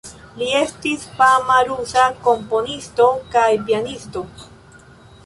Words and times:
Li 0.37 0.45
estis 0.59 1.03
fama 1.19 1.57
rusa 1.67 2.05
komponisto 2.29 3.07
kaj 3.37 3.45
pianisto. 3.69 4.25